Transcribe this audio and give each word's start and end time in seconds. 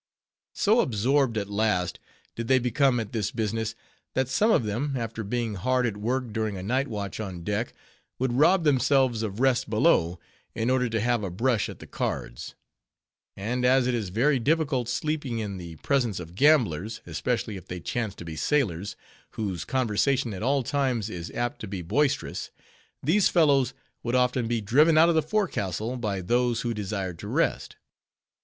_So 0.57 0.79
absorbed, 0.79 1.37
at 1.37 1.47
last, 1.47 1.99
did 2.35 2.47
they 2.47 2.57
become 2.57 2.99
at 2.99 3.11
this 3.11 3.29
business, 3.29 3.75
that 4.15 4.29
some 4.29 4.49
of 4.49 4.63
them, 4.63 4.95
after 4.97 5.23
being 5.23 5.53
hard 5.53 5.85
at 5.85 5.95
work 5.95 6.33
during 6.33 6.57
a 6.57 6.63
nightwatch 6.63 7.23
on 7.23 7.43
deck, 7.43 7.71
would 8.17 8.33
rob 8.33 8.63
themselves 8.63 9.21
of 9.21 9.39
rest 9.39 9.69
below, 9.69 10.19
in 10.55 10.71
order 10.71 10.89
to 10.89 10.99
have 10.99 11.23
a 11.23 11.29
brush 11.29 11.69
at 11.69 11.77
the 11.77 11.85
cards. 11.85 12.55
And 13.37 13.63
as 13.63 13.85
it 13.85 13.93
is 13.93 14.09
very 14.09 14.39
difficult 14.39 14.89
sleeping 14.89 15.37
in 15.37 15.57
the 15.59 15.75
presence 15.75 16.19
of 16.19 16.33
gamblers; 16.33 17.01
especially 17.05 17.55
if 17.55 17.67
they 17.67 17.79
chance 17.79 18.15
to 18.15 18.25
be 18.25 18.35
sailors, 18.35 18.95
whose 19.33 19.65
conversation 19.65 20.33
at 20.33 20.41
all 20.41 20.63
times 20.63 21.11
is 21.11 21.29
apt 21.35 21.59
to 21.59 21.67
be 21.67 21.83
boisterous; 21.83 22.49
these 23.03 23.29
fellows 23.29 23.75
would 24.01 24.15
often 24.15 24.47
be 24.47 24.61
driven 24.61 24.97
out 24.97 25.09
of 25.09 25.13
the 25.13 25.21
forecastle 25.21 25.95
by 25.95 26.21
those 26.21 26.61
who 26.61 26.73
desired 26.73 27.19
to 27.19 27.27
rest. 27.27 27.75